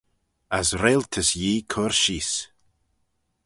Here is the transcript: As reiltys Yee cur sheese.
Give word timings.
As 0.57 0.69
reiltys 0.81 1.29
Yee 1.41 1.65
cur 1.71 1.91
sheese. 2.01 2.35